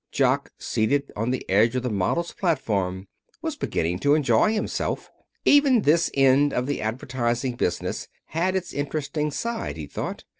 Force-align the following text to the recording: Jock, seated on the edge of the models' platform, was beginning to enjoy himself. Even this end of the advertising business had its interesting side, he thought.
Jock, 0.11 0.51
seated 0.57 1.11
on 1.15 1.29
the 1.29 1.47
edge 1.47 1.75
of 1.75 1.83
the 1.83 1.91
models' 1.91 2.33
platform, 2.33 3.07
was 3.43 3.55
beginning 3.55 3.99
to 3.99 4.15
enjoy 4.15 4.51
himself. 4.51 5.11
Even 5.45 5.83
this 5.83 6.09
end 6.15 6.53
of 6.53 6.65
the 6.65 6.81
advertising 6.81 7.53
business 7.55 8.07
had 8.25 8.55
its 8.55 8.73
interesting 8.73 9.29
side, 9.29 9.77
he 9.77 9.85
thought. 9.85 10.23